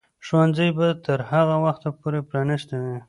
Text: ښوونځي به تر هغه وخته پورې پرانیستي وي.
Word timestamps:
ښوونځي 0.25 0.69
به 0.77 0.87
تر 1.05 1.19
هغه 1.31 1.55
وخته 1.65 1.89
پورې 1.99 2.19
پرانیستي 2.29 2.75
وي. 2.83 2.97